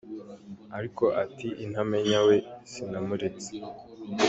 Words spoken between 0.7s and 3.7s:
Ariko ati “intamenya we, sinamuretse”.